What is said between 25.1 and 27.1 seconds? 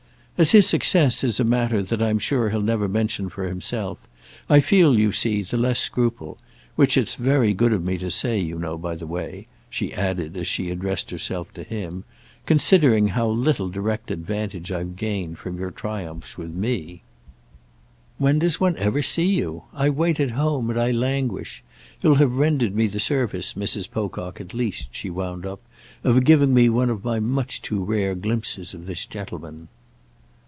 wound up, "of giving me one of